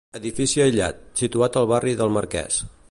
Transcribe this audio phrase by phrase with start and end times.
[0.19, 2.63] Edifici aïllat, situat al barri del Marquès.